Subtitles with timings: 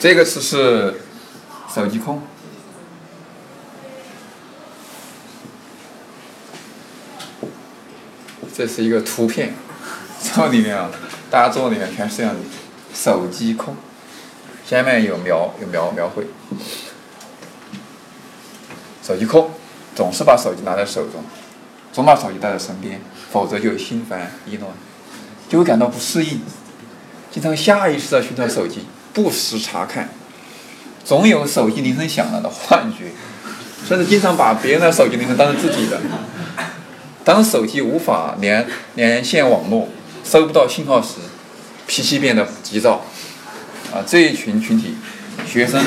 [0.00, 1.00] 这个词是
[1.74, 2.22] 手机控。
[8.54, 9.54] 这是一个图片，
[10.22, 10.90] 这里面啊，
[11.30, 12.40] 大家桌里面全是这样的
[12.94, 13.76] 手机控。
[14.64, 16.26] 下面有描有描描绘，
[19.02, 19.50] 手机控
[19.96, 21.24] 总是把手机拿在手中，
[21.92, 24.70] 总把手机带在身边，否则就心烦意乱，
[25.48, 26.42] 就会感到不适应，
[27.30, 30.08] 经常下意识的寻找手机，不时查看，
[31.04, 33.12] 总有手机铃声响了的幻觉，
[33.86, 36.00] 甚至经常把别人的手机铃声当成自己的。
[37.24, 39.88] 当手机无法连连线网络，
[40.24, 41.16] 收不到信号时，
[41.86, 43.04] 脾气变得急躁。
[43.92, 44.96] 啊，这一群群体，
[45.46, 45.82] 学生。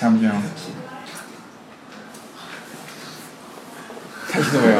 [0.00, 0.42] 看不见吗？
[4.30, 4.78] 看清楚没有？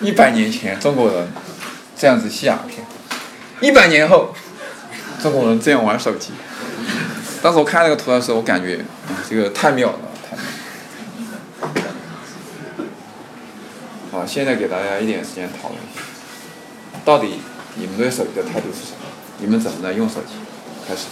[0.00, 1.32] 一年前中国人
[1.96, 2.84] 这样子吸鸦片，
[3.60, 4.34] 一百年后。
[5.22, 6.32] 中国人这样玩手机，
[7.40, 8.84] 当时我看那个图的时候，我感觉
[9.30, 11.84] 这个太妙了，太妙。
[14.10, 16.02] 好，现在给大家一点时间讨论一下，
[17.04, 17.38] 到底
[17.76, 19.06] 你们对手机的态度是什么？
[19.38, 20.32] 你们怎么来用手机？
[20.88, 21.06] 开始。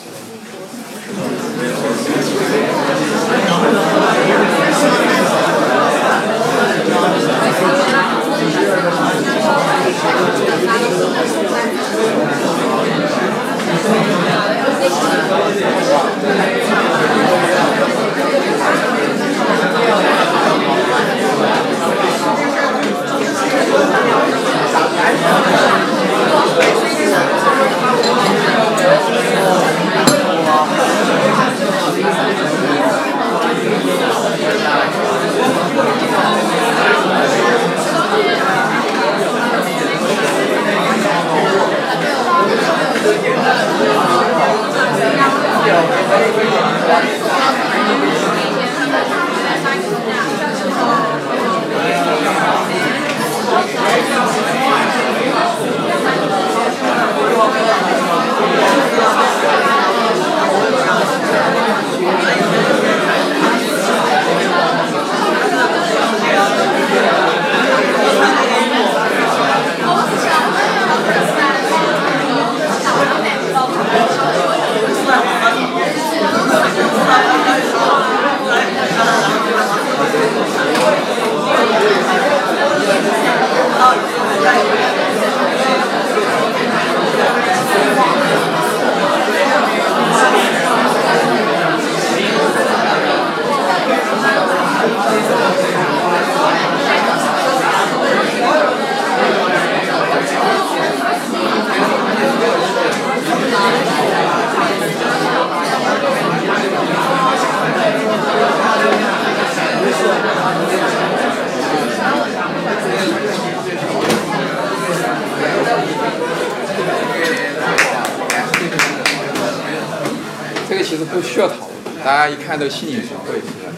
[122.02, 123.72] 大家一看都心领神会，是吧？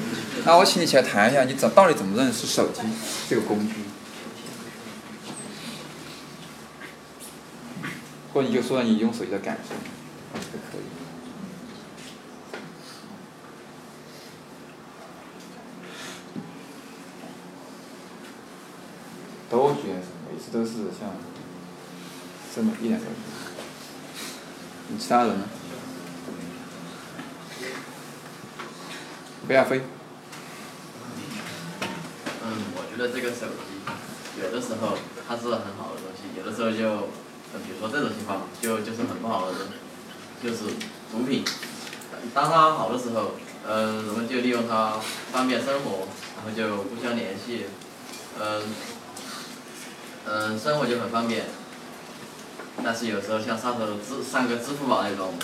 [0.44, 2.80] 那我请你起来谈一下，你怎到底怎么认识手机
[3.28, 3.74] 这个工具？
[8.32, 9.74] 或者你就说你用手机的感受，
[10.34, 10.82] 都可以。
[19.50, 20.00] 都觉得
[20.32, 21.14] 每次都是像
[22.54, 23.14] 这么一两个人，
[24.88, 25.44] 你其他人呢？
[29.46, 29.80] 不要飞。
[32.44, 33.80] 嗯，我觉得这个手机
[34.40, 34.96] 有的时候
[35.28, 37.08] 它是很好的东西，有的时候就，
[37.64, 39.54] 比如说这种情况就就是很不好的，
[40.42, 40.64] 就是
[41.10, 41.44] 毒品。
[42.32, 43.32] 当它好的时候，
[43.68, 44.94] 嗯，人们就利用它
[45.32, 46.06] 方便生活，
[46.36, 47.66] 然后就互相联系，
[48.40, 48.62] 嗯，
[50.26, 51.46] 嗯，生活就很方便。
[52.84, 55.34] 但是有时候像上头支上个支付宝那种，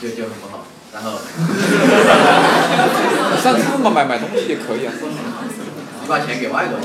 [0.00, 0.64] 就就很不好。
[0.90, 1.18] 然后，
[3.40, 4.92] 上支付宝买买东西也可以啊，
[6.02, 6.76] 你把钱给外头。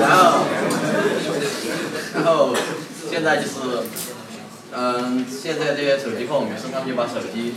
[0.00, 0.44] 然后，
[2.14, 2.54] 然后
[3.10, 3.50] 现在就是，
[4.72, 7.54] 嗯，现在这些手机控，于是他们就把手机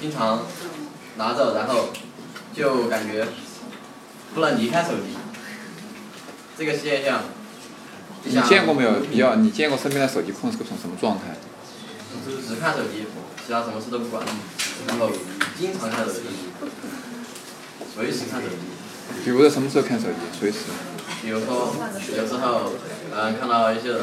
[0.00, 0.42] 经常
[1.16, 1.88] 拿着，然后
[2.54, 3.26] 就感觉
[4.34, 5.16] 不能离开手机。
[6.56, 7.22] 这个现象
[8.22, 8.92] 你见过没有？
[9.00, 11.36] 比较，你见过身边的手机控是个什么状态？
[12.24, 13.06] 只看手机，
[13.46, 14.24] 其他什么事都不管，
[14.88, 15.10] 然后
[15.58, 16.20] 经常看手机，
[17.94, 18.56] 随时看手机。
[19.22, 20.16] 比如说什么时候看手机？
[20.38, 20.58] 随时。
[21.22, 21.74] 比如说，
[22.16, 22.72] 有时候，
[23.14, 24.00] 嗯，看到一些人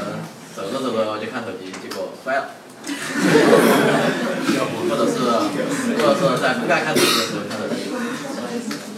[0.55, 2.51] 走着走着就看手机，结果摔了。
[4.89, 5.13] 或者是，
[5.97, 7.75] 或者是在不该看手机的时候看手机。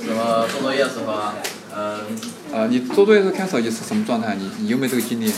[0.06, 1.36] 什么做作业的时候啊，
[1.76, 1.80] 嗯。
[2.54, 4.36] 啊，你做作业时候看手机是什么状态？
[4.36, 5.32] 你你有没有这个经历？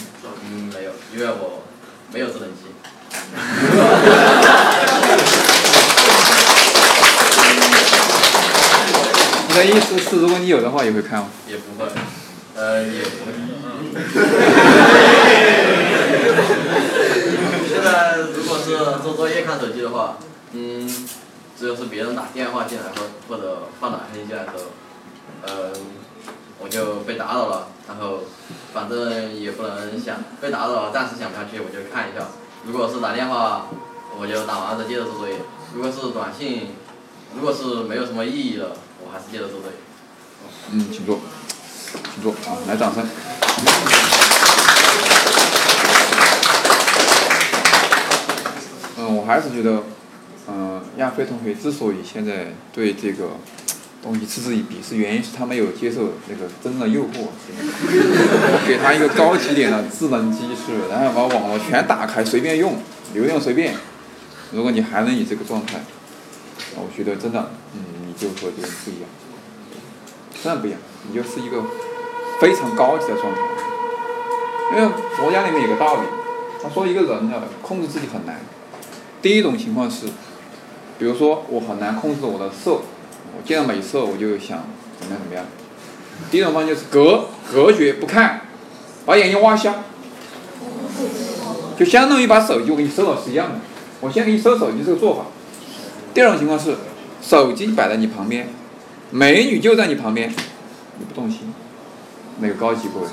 [0.50, 1.64] 嗯，没有，因为我
[2.12, 2.66] 没有智能机。
[9.56, 11.30] 你的意思是，如果你有的话，也会看吗？
[11.48, 11.90] 也不会，
[12.56, 13.32] 呃，也不会。
[17.70, 20.18] 现在如果是做作业看手机的话，
[20.52, 21.08] 嗯，
[21.58, 24.64] 只有是别人打电话进来或或者发短信进来的时候，
[25.48, 25.72] 呃，
[26.60, 28.26] 我就被打扰了，然后
[28.74, 32.28] 反正也不能想被打扰，暂时想不下去，我就看一下。
[32.68, 33.68] 如果是打电话，
[34.20, 35.36] 我就打完再接着做作业；
[35.74, 36.72] 如果是短信，
[37.34, 38.76] 如果是没有什么意义的，
[40.72, 41.20] 嗯，请坐，
[42.14, 43.06] 请坐啊，来掌声。
[48.98, 49.84] 嗯，我还是觉得，
[50.48, 53.38] 嗯，亚飞同学之所以现在对这个
[54.02, 57.28] 东西嗤之以鼻，是原因是他没有接受那个真的诱惑。
[57.48, 62.78] 我给他一个高级点的智能机是，然后把网络全打开，随便用，
[63.14, 63.76] 流量随便。
[64.52, 65.84] 如果你还能以这个状态，
[66.76, 69.10] 我觉得真的，嗯，你就和别人不一样，
[70.44, 71.64] 真的不一样，你就是一个
[72.42, 73.42] 非常高级的状态。
[74.76, 76.02] 因为佛家里面有个道理，
[76.62, 78.40] 他说一个人呢控制自己很难。
[79.22, 80.08] 第一种情况是，
[80.98, 84.66] 比如说我很难控制我的色，我见到美色我就想
[85.00, 85.46] 怎么样怎么样。
[86.32, 88.42] 第一种方式就是隔隔绝不看，
[89.06, 89.84] 把眼睛挖瞎，
[91.78, 93.56] 就相当于把手机我给你收了是一样的。
[94.02, 95.26] 我先给你收手机这个做法。
[96.16, 96.78] 第二种情况是，
[97.22, 98.48] 手机摆在你旁边，
[99.12, 100.34] 美女就在你旁边，
[100.98, 101.54] 你不动心，
[102.40, 103.08] 哪个高级各位？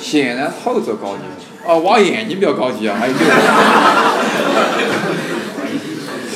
[0.00, 1.22] 显然后者高级。
[1.64, 3.30] 哦，挖眼睛比较高级啊，还有这个。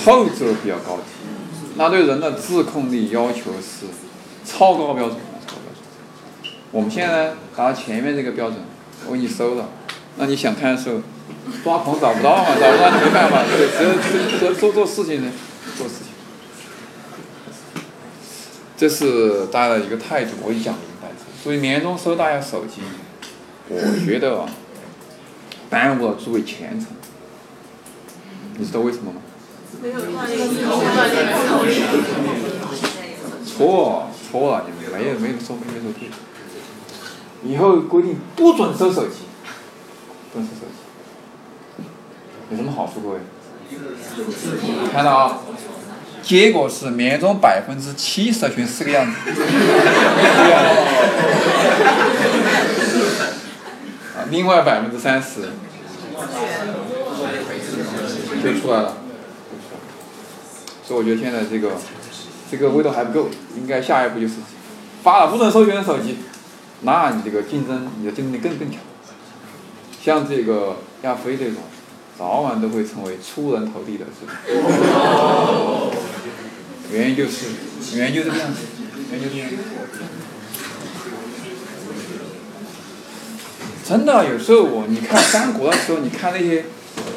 [0.07, 1.03] 后者比较高级，
[1.75, 3.87] 那对人的自控力要求是
[4.47, 5.83] 超高标准，超高标准。
[6.71, 8.61] 我们现在呢达到前面这个标准，
[9.09, 9.69] 我给你收了，
[10.19, 11.01] 那你想看的时候，
[11.65, 13.91] 抓狂找不到嘛，找不到你没办法，对，只有
[14.39, 15.31] 只有做做事情呢，
[15.77, 16.07] 做事情。
[18.81, 21.09] 这是大家的一个态度，我已讲明白。
[21.45, 22.81] 所以年终收大家手机，
[23.69, 24.49] 我觉得啊
[25.69, 26.89] 耽误了诸位前程。
[28.57, 29.21] 你知道为什么吗？
[33.45, 36.09] 错错了，你没有没有说没说对。
[37.45, 39.25] 以后规定不准收手机，
[40.33, 40.63] 不准收手
[41.77, 41.85] 机，
[42.51, 43.19] 有什么好处各位？
[44.91, 45.39] 看到啊，
[46.23, 49.13] 结果是年终百分之七十群是个样子，
[54.17, 55.51] 啊，另外百分之三十
[58.43, 58.97] 就出来了。
[60.87, 61.73] 所以我觉得现在这个
[62.51, 64.35] 这个味道还不够，应该下一步就是
[65.03, 66.19] 发了不准授权的手机，
[66.83, 68.79] 那你这个竞争你的竞争力更更强。
[70.03, 71.57] 像这个亚飞这种，
[72.19, 74.33] 早晚都会成为出人头地的是吧？
[76.93, 77.47] 原因就是
[77.97, 78.61] 原因就这个样子，
[79.11, 79.51] 原因就这样。
[83.85, 86.67] 真的有时候我你看三国的时候，你看那些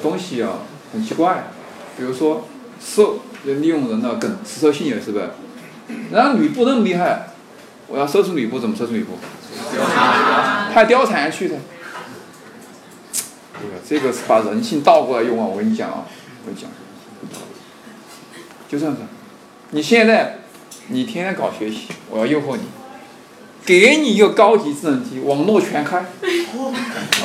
[0.02, 0.60] 东西啊，
[0.92, 1.52] 很奇怪，
[1.98, 2.48] 比如说
[2.80, 3.20] 射。
[3.46, 5.32] 就利用人的梗，实测性也是呗？
[6.14, 7.28] 然后吕布那么厉害，
[7.88, 9.18] 我要收拾吕布怎么收拾吕布？
[10.74, 11.58] 派貂蝉去的。
[13.86, 15.46] 这个是把人性倒过来用啊！
[15.46, 16.06] 我跟你讲啊，
[16.46, 16.70] 我跟你讲，
[18.70, 19.02] 就这样子。
[19.76, 20.38] 你现在，
[20.90, 22.62] 你天天搞学习，我要诱惑你，
[23.66, 26.06] 给你一个高级智能机，网络全开。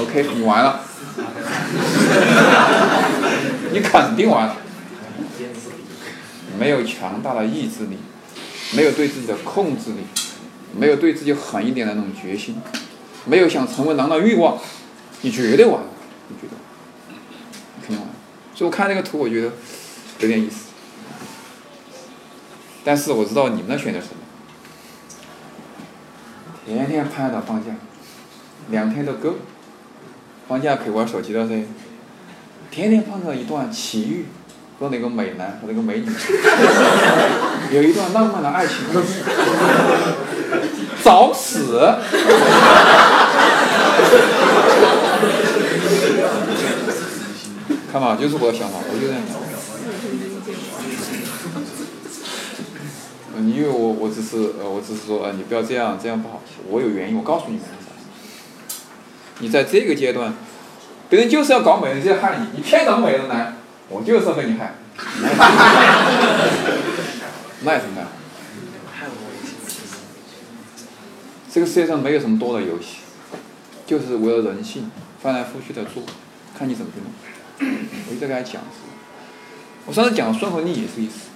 [0.01, 0.81] OK，你完了，
[3.71, 4.57] 你肯定完了。
[6.59, 7.99] 没有强大的意志力，
[8.75, 10.07] 没有对自己的控制力，
[10.75, 12.57] 没有对自己狠一点的那种决心，
[13.27, 14.57] 没有想成为狼的欲望，
[15.21, 15.89] 你绝对完了，
[16.29, 16.57] 你觉得？
[17.87, 18.09] 肯定完。
[18.55, 19.53] 所以我看这个图，我觉得
[20.21, 20.68] 有点意思。
[22.89, 24.15] 但是我知道你们那选择什么，
[26.65, 27.73] 天天盼着放假，
[28.71, 29.35] 两天都够，
[30.49, 31.67] 放假可以玩手机了噻，
[32.71, 34.25] 天天盼着一段奇遇，
[34.81, 36.07] 和那个美男和那个美女，
[37.77, 38.77] 有一段浪漫的爱情，
[41.05, 41.79] 找死，
[47.93, 49.48] 看吧，就是我的想法，我就这样想。
[53.47, 56.41] 因为我我只是呃，我只是说，呃，你不要这样，这样不好。
[56.69, 57.65] 我有原因，我告诉你们。
[59.41, 60.35] 你在这个阶段，
[61.09, 63.55] 别人就是要搞美人计害你，你骗什么美人来？
[63.89, 64.75] 我就是要被你害。
[67.63, 68.07] 那也怎么办？
[71.51, 72.99] 这个世界上没有什么多的游戏，
[73.87, 74.91] 就是为了人性
[75.23, 76.03] 翻来覆去的做，
[76.57, 77.11] 看你怎么去弄。
[78.09, 78.63] 我一直跟他讲，
[79.87, 81.29] 我上次讲顺和逆也是意思，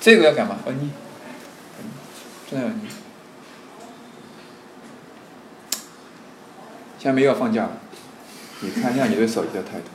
[0.00, 0.58] 这个要干嘛？
[0.66, 0.90] 恩逆，
[6.98, 7.78] 现在没有放假了，
[8.60, 9.86] 你看一下你对手机的态度，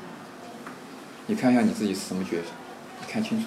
[1.27, 2.47] 你看一下你自己是什么角色，
[3.07, 3.45] 看清楚。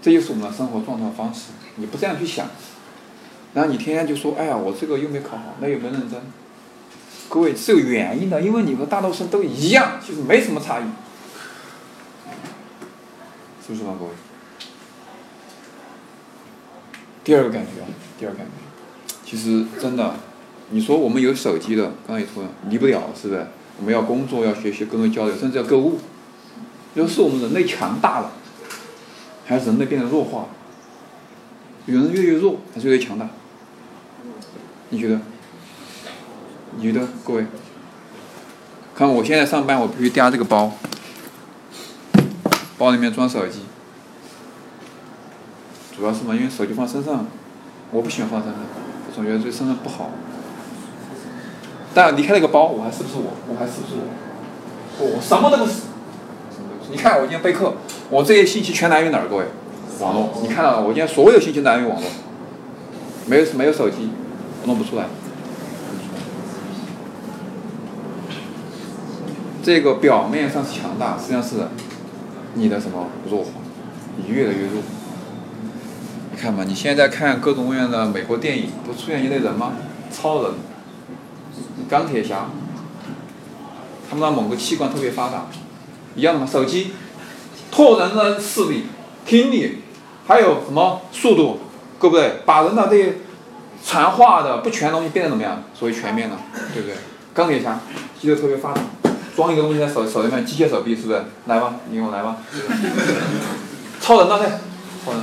[0.00, 1.46] 这就是我们的生活状态方式。
[1.76, 2.46] 你不这样去想，
[3.54, 6.20] 然后你天天就说：“哎呀，我这个又没考好，那又没认真。”
[7.28, 10.84] 各位是有原因的，因为你和大多数都一样，就是没什么差异，
[13.66, 14.10] 是不是嘛，各位？
[17.26, 17.88] 第二个感觉啊，
[18.20, 20.14] 第二个感觉，其实真的。
[20.70, 23.44] 你说我们有手机的，刚才也说了，离不了，是不是？
[23.78, 25.98] 我们要工作，要学习，跟人交流，甚至要购物。
[26.94, 28.30] 要是我们人类强大了，
[29.44, 30.48] 还是人类变得弱化了？
[31.86, 33.28] 有人越越弱，还是越强大？
[34.90, 35.20] 你觉得？
[36.76, 37.44] 你觉得，各位？
[38.94, 40.72] 看我现在上班，我必须掂这个包，
[42.78, 43.62] 包里面装手机，
[45.96, 47.26] 主要是嘛，因为手机放身上，
[47.90, 48.60] 我不喜欢放身上，
[49.08, 50.10] 我总觉得对身上不好。
[51.94, 53.32] 但离开那个包，我还是不是我？
[53.48, 53.94] 我还是不是
[54.98, 55.16] 我？
[55.16, 55.84] 我什么都不是。
[56.90, 57.72] 你看我今天备课，
[58.10, 59.28] 我这些信息全来源于哪儿？
[59.28, 59.46] 各位，
[60.00, 60.34] 网络。
[60.42, 62.06] 你看到了，我今天所有信息来源于网络，
[63.24, 64.10] 没有没有手机，
[64.66, 65.06] 弄不出来。
[69.62, 71.56] 这个表面上是强大，实际上是
[72.52, 73.50] 你的什么弱化？
[74.16, 74.82] 你越来越弱。
[76.36, 79.72] 看嘛，你现在看各种各样的美国电影，不出现一类人吗？
[80.12, 80.52] 超人。
[81.88, 82.46] 钢铁侠，
[84.10, 85.46] 他们那某个器官特别发达，
[86.14, 86.46] 一样的嘛。
[86.46, 86.92] 手机，
[87.70, 88.86] 拓人的视力、
[89.24, 89.82] 听力，
[90.26, 91.60] 还有什么速度，
[92.00, 92.40] 对不对？
[92.44, 93.18] 把人的这些
[93.84, 95.62] 传话的不全东西变得怎么样？
[95.74, 96.36] 所谓全面了，
[96.74, 96.96] 对不对？
[97.32, 97.78] 钢铁侠，
[98.20, 98.80] 肌肉特别发达，
[99.36, 101.22] 装一个东西在手手里面，机械手臂是不是？
[101.46, 102.36] 来吧，你给我来吧。
[104.00, 104.38] 超人呢？
[105.04, 105.20] 超人，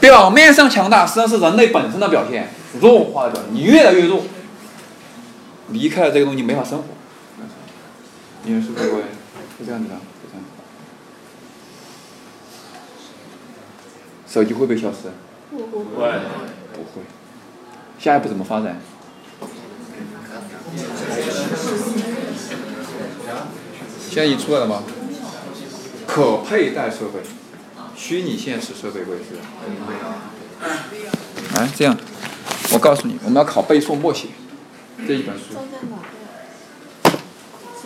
[0.00, 2.48] 表面上强大，实际上是人类本身的表现，
[2.80, 4.22] 弱化的表现，你越来越弱。
[5.70, 6.84] 离开了这个东西没法生活，
[8.44, 9.00] 你们是不是会
[9.58, 9.96] 是这样子的？
[10.30, 10.44] 这样。
[14.26, 15.10] 手机会不会消失？
[15.50, 15.66] 不会。
[16.72, 17.02] 不会。
[17.98, 18.80] 下一步怎么发展？
[24.08, 24.82] 现在已经出来了吗？
[26.06, 27.20] 可佩戴设备，
[27.98, 29.34] 虚拟现实设备会是。
[31.56, 31.96] 来，这样，
[32.72, 34.28] 我告诉你，我们要考背诵默写。
[35.06, 35.56] 这一本书，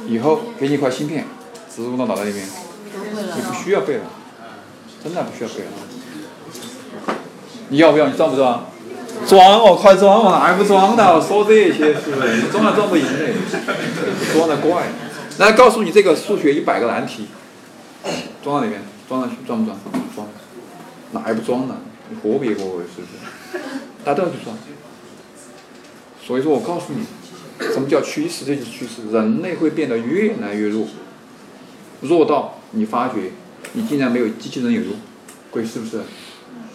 [0.07, 1.26] 以后给你一块芯片，
[1.75, 2.47] 植入到脑袋里面，
[3.37, 4.04] 你不需要背了，
[5.02, 5.71] 真的不需要背了。
[7.69, 8.07] 你要不要？
[8.07, 8.66] 你装不装？
[9.26, 11.21] 装哦，快装哦，还不装的？
[11.21, 12.37] 说这些是不是？
[12.37, 13.35] 你装还装不赢嘞，
[14.35, 14.88] 装的怪。
[15.38, 17.28] 来告诉你这个数学一百个难题，
[18.42, 19.78] 装到里面，装上去，装不装？
[21.12, 21.76] 哪还不装呢？
[22.11, 23.64] 你何必各位是不是？
[24.04, 24.57] 大家都去装。
[26.25, 27.04] 所以说我告诉你，
[27.73, 28.45] 什么叫趋势？
[28.45, 29.11] 这就是趋势。
[29.11, 30.87] 人类会变得越来越弱，
[32.02, 33.33] 弱到你发觉
[33.73, 34.95] 你竟然没有机器人有用，
[35.50, 36.02] 鬼是不是？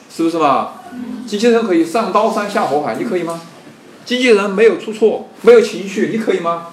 [0.10, 0.74] 是不是嘛？
[1.28, 3.42] 机器人可以上刀山下火海，你可以吗？
[4.06, 6.68] 机器人没有出错，没有情绪，你可以吗？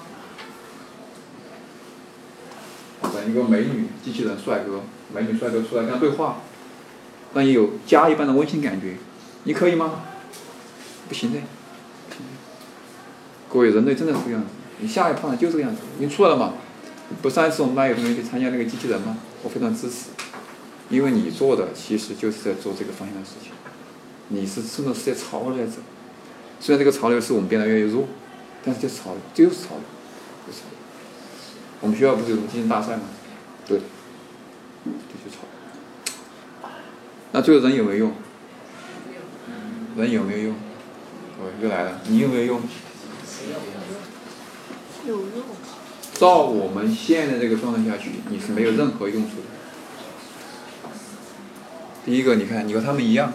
[3.01, 4.81] 等一个美女机器人帅哥，
[5.13, 6.41] 美女帅哥出来跟他对话，
[7.35, 8.95] 让你有家一般的温馨感觉，
[9.43, 10.03] 你可以吗？
[11.09, 11.39] 不行的。
[13.49, 14.47] 各位，人类真的是这样子，
[14.79, 16.53] 你下一步呢就这个样子，已经出来了嘛？
[17.21, 19.17] 不，上一次我们班有同学去参加那个机器人吗？
[19.43, 20.11] 我非常支持，
[20.89, 23.51] 因为你做的其实就是在做这个方向的事情，
[24.29, 25.79] 你是顺着世界潮流在走，
[26.61, 28.07] 虽然这个潮流是我们变得越来越弱，
[28.63, 29.83] 但是这潮流就是潮流，
[30.47, 30.79] 就是潮流。
[31.81, 33.03] 我们学校不是有什么机器人大赛吗？
[33.67, 33.79] 对，
[34.85, 35.49] 这就潮流。
[37.35, 38.13] 那最后人有没有用？
[39.97, 40.55] 人有没有用？
[41.37, 42.61] 我又来了，你有没有用？
[45.05, 45.29] 有用。
[46.13, 50.89] 照我们现在这个状态下去，你是没有任何用处的。
[52.05, 53.33] 第一个，你看，你和他们一样。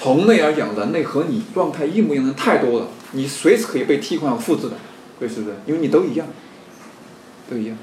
[0.00, 4.76] 同类而讲，人类和你状态一模一样的太多了，你随时可以被替换复制的。
[5.18, 5.56] 对是不是？
[5.66, 6.28] 因为你都一样，
[7.50, 7.76] 都一样。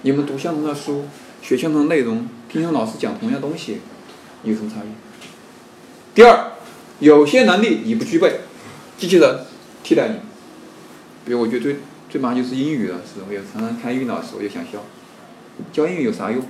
[0.00, 1.04] 你们读相同的书，
[1.42, 3.80] 学相同的内容，听听老师讲同样东西，
[4.44, 4.92] 有什么差异？
[6.14, 6.52] 第二，
[7.00, 8.40] 有些能力你不具备，
[8.96, 9.40] 机器人
[9.82, 10.20] 替代你。
[11.24, 11.76] 比如，我觉得最
[12.08, 14.84] 最麻烦就是英语的时候，我常常看英语老师，我就想笑。
[15.72, 16.40] 教英语有啥用？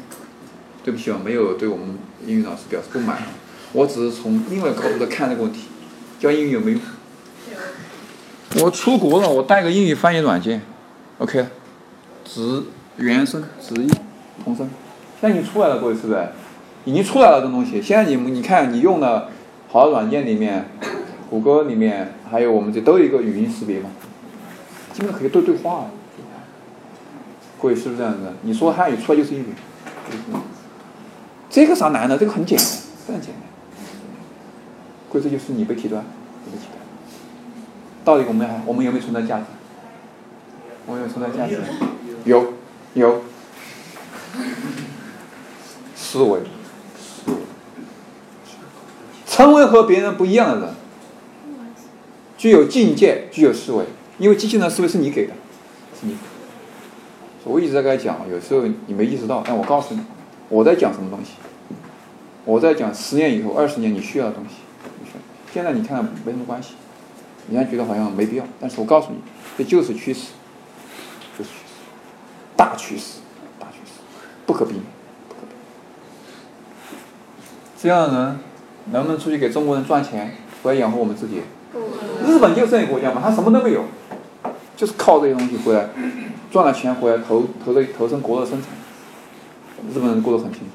[0.85, 1.97] 对不起啊，没有对我们
[2.27, 3.23] 英语老师表示不满。
[3.73, 5.63] 我只是从另外一个角度在看这个问题。
[6.21, 6.79] 教英语有没有？
[8.63, 10.61] 我出国了，我带个英语翻译软件
[11.19, 11.47] ，OK，
[12.25, 12.65] 直
[12.99, 13.91] 原声直译
[14.45, 14.69] 同声。
[15.21, 16.29] 现在已经出来了，各位是不是？
[16.85, 17.81] 已经出来了这东西。
[17.81, 19.29] 现在你们你看，你用的
[19.69, 20.67] 好的软件里面，
[21.31, 23.91] 谷歌里面还有我们这都有一个语音识别嘛，
[24.93, 25.87] 基本可以对对话。
[27.61, 28.33] 各位是不是这样子？
[28.43, 29.47] 你说汉语出来就是英语，
[31.49, 32.19] 这个啥难的？
[32.19, 32.67] 这个很简单，
[33.07, 33.43] 非常简单。
[35.13, 35.99] 各位这就是你被替代，
[36.45, 36.81] 你被替代。
[38.05, 39.45] 到底我们还我们有没有存在价值？
[40.87, 41.61] 我们有存在价值？
[42.25, 42.55] 有，
[42.95, 43.23] 有。
[46.13, 46.41] 思维，
[46.95, 47.35] 思维，
[49.27, 50.75] 成为和别人不一样的人，
[52.37, 53.87] 具有境界，具有思维。
[54.19, 55.33] 因为机器人思维是你给的，
[55.99, 56.19] 是你。
[57.45, 60.03] 我一直在跟他讲，有时候你没意识到，但我告诉你，
[60.51, 61.31] 我在讲什么东西。
[62.45, 64.57] 我在讲十年以后、二十年你需要的东西。
[65.55, 66.75] 现在你看没什么关系，
[67.47, 69.17] 你还觉得好像没必要，但是我告诉你，
[69.57, 70.33] 这就是趋势，
[71.39, 71.73] 就是趋势，
[72.55, 73.21] 大趋势，
[73.59, 74.03] 大趋势，
[74.45, 74.85] 不可避免。
[77.83, 78.39] 这样的人
[78.93, 81.43] 能不能出去给中国人赚钱，回来养活我们自己？
[82.25, 83.83] 日本就是这样国家嘛，他什么都没有，
[84.77, 85.89] 就是靠这些东西回来。
[86.53, 88.71] 赚了钱回来投投的投身国的生产，
[89.93, 90.67] 日本人过得很清楚。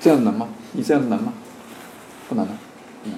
[0.00, 0.48] 这样能吗？
[0.72, 1.34] 你这样子能吗？
[2.26, 2.52] 不能的，
[3.04, 3.12] 嗯。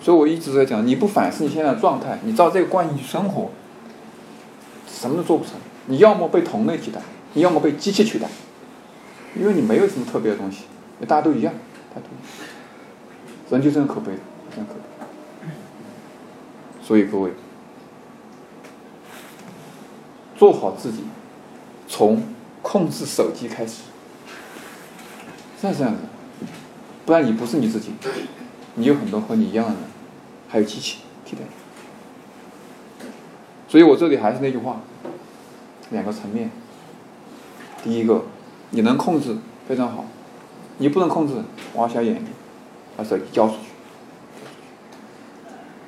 [0.00, 3.50] 所以我一直在讲，你不反思你现在的状态，你照这个惯性去生活，
[4.88, 5.52] 什么都做不成。
[5.86, 7.02] 你要么被同类替代，
[7.34, 8.28] 你要么被机器取代，
[9.36, 10.64] 因为你没有什么特别的东西，
[11.06, 11.52] 大家都一样，
[11.94, 12.26] 大家都一样。
[13.50, 14.18] 人就这样可悲的，
[14.50, 14.80] 这样可悲。
[16.82, 17.32] 所以各位。
[20.34, 21.04] 做好自己，
[21.86, 22.20] 从
[22.62, 23.82] 控制手机开始，
[25.60, 26.00] 是这样子，
[27.06, 27.92] 不然你不是你自己，
[28.74, 29.80] 你有很多和你一样的人，
[30.48, 31.42] 还有机器替代。
[33.68, 34.80] 所以我这里还是那句话，
[35.90, 36.50] 两个层面。
[37.84, 38.24] 第一个，
[38.72, 39.36] 你能控制
[39.68, 40.04] 非常好，
[40.78, 41.34] 你不能控制，
[41.74, 42.26] 挖瞎眼睛，
[42.96, 43.60] 把手机交出去。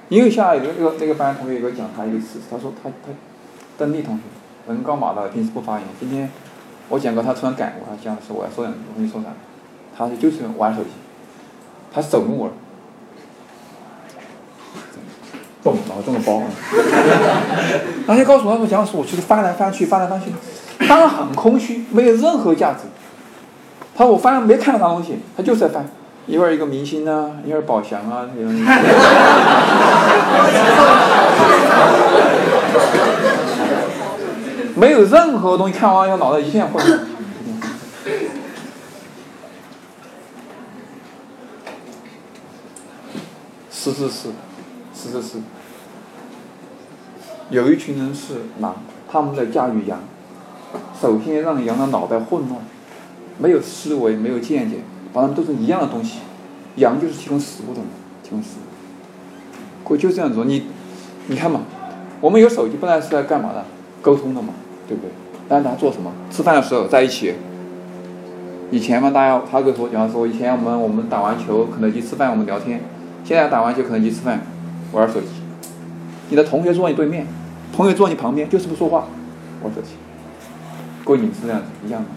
[0.09, 3.13] 因为下一个那个那个班同学有个讲他一个事，他说他他
[3.77, 4.23] 邓丽同学。
[4.67, 5.87] 人高马大，平时不发言。
[6.01, 6.31] 今天
[6.89, 9.29] 我讲过，他突然赶过来讲说我要说两句，我跟你说啥？
[9.95, 10.91] 他说就是玩手机，
[11.93, 12.53] 他是走路了，
[15.63, 16.43] 嘣，然后这么包。
[18.07, 20.31] 然后就告诉我，他讲说我就是翻来翻去，翻来翻去，
[20.89, 22.81] 当然很空虚，没有任何价值。
[23.97, 25.87] 他说我翻没看到啥东西，他就是在翻，
[26.27, 28.65] 一会儿一个明星啊，一会儿宝祥啊这些东西。
[34.75, 37.01] 没有任何东西，看完以后脑袋一片混乱。
[43.71, 44.29] 是是是，
[44.95, 45.39] 是是是。
[47.51, 48.77] 有一群人是狼，
[49.09, 50.01] 他们在驾驭羊。
[51.01, 52.61] 首先让羊的脑袋混乱，
[53.39, 54.79] 没有思维，没有见解，
[55.13, 56.21] 反正都是一样的东西。
[56.77, 57.87] 羊就是提供食物的嘛，
[58.23, 59.85] 提供食物。
[59.85, 60.65] 过就这样子，你，
[61.29, 61.63] 你看嘛，
[62.21, 63.65] 我们有手机，本来是在干嘛的？
[64.03, 64.49] 沟通的嘛。
[64.87, 65.11] 对不对？
[65.49, 66.13] 但是他做什么？
[66.31, 67.33] 吃饭的时候在一起。
[68.71, 72.83] 以前嘛，大家他跟我说，讲说以前我们我们打完球，肯德基吃饭，我们聊天。
[73.25, 74.43] 现在打完球，肯德基吃饭，
[74.93, 75.29] 玩手机。
[76.29, 77.27] 你的同学坐你对面，
[77.75, 79.07] 同学坐你旁边，就是不说话，
[79.63, 79.93] 玩手机。
[81.05, 82.09] 过瘾是这样子，一样的。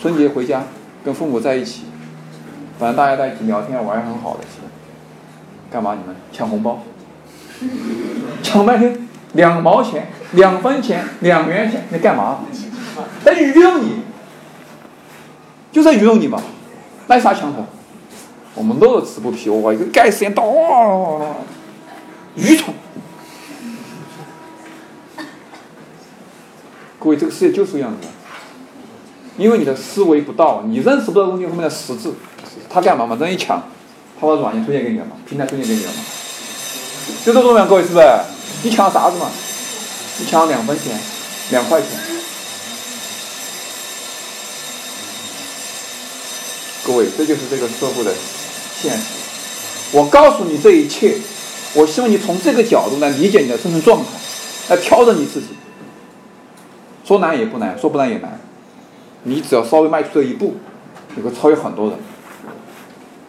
[0.00, 0.64] 春节回家
[1.04, 1.84] 跟父母在一起，
[2.78, 4.60] 反正大家在一起聊天玩很好的，是
[5.70, 5.94] 干嘛？
[5.94, 6.82] 你们抢红包，
[8.42, 9.06] 抢半天。
[9.34, 12.38] 两毛钱、两分钱、两元钱，你干嘛？
[13.24, 14.02] 在愚弄你，
[15.72, 16.40] 就在愚弄你嘛。
[17.08, 17.66] 那啥抢头？
[18.54, 19.50] 我们乐此不疲。
[19.50, 20.42] 我一个该死的，
[22.36, 22.72] 愚蠢！
[27.04, 28.12] 各位，这个世界就是这样子的。
[29.36, 32.10] 因为你的思维不到，你认识不到东西后面的实质。
[32.70, 33.14] 他干嘛嘛？
[33.20, 33.62] 这一抢，
[34.18, 35.12] 他把软件推荐给你了嘛？
[35.28, 35.98] 平台推荐给你了嘛？
[37.22, 38.06] 就这种样，各位是不是？
[38.62, 39.30] 你抢啥子嘛？
[40.18, 40.98] 你抢两分钱，
[41.50, 41.90] 两块钱。
[46.86, 48.14] 各位，这就是这个社会的
[48.80, 49.02] 现实。
[49.92, 51.18] 我告诉你这一切，
[51.74, 55.48] 我希望你从这个角度来理解你的生存状态，来调整你自己。
[57.04, 58.40] 说难也不难，说不难也难。
[59.24, 60.54] 你只要稍微迈出这一步，
[61.14, 61.98] 你会超越很多人。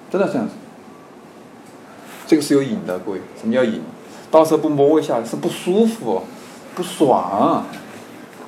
[0.09, 0.53] 真的这样子。
[2.25, 3.21] 这个是有瘾的，各位。
[3.39, 3.81] 什么叫瘾？
[4.31, 6.23] 到时候不摸一下是不舒服、
[6.73, 7.65] 不爽，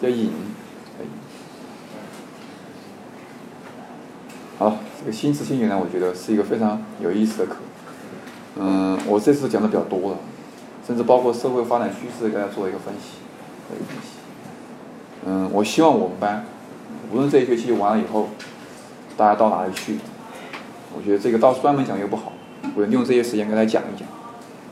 [0.01, 0.31] 叫瘾。
[4.57, 7.57] 好，这个新词新语呢，我觉得是一个非常有意思的课。
[8.55, 10.17] 嗯，我这次讲的比较多了，
[10.85, 13.19] 甚至包括社会发展趋势，给大家做一个分析，
[13.75, 14.16] 一个分析。
[15.25, 16.45] 嗯，我希望我们班，
[17.11, 18.29] 无论这一学期完了以后，
[19.17, 19.97] 大家到哪里去，
[20.95, 22.31] 我觉得这个到专门讲又不好，
[22.75, 24.07] 我利用这些时间跟大家讲一讲，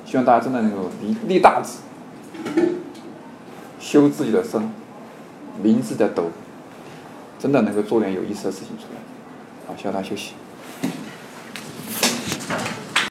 [0.05, 1.79] 希望大家真的能够立立大志，
[3.79, 4.69] 修自己的身，
[5.61, 6.25] 明自己的斗，
[7.37, 8.99] 真的能够做点有意思的事情出来。
[9.67, 10.33] 好，希望大家休息。